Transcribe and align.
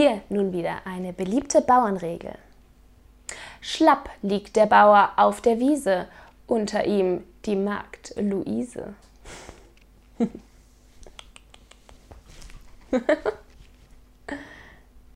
Hier 0.00 0.22
nun 0.28 0.52
wieder 0.52 0.82
eine 0.84 1.12
beliebte 1.12 1.60
Bauernregel. 1.60 2.38
Schlapp 3.60 4.08
liegt 4.22 4.54
der 4.54 4.66
Bauer 4.66 5.10
auf 5.16 5.40
der 5.40 5.58
Wiese, 5.58 6.06
unter 6.46 6.86
ihm 6.86 7.24
die 7.46 7.56
Magd 7.56 8.14
Luise. 8.16 8.94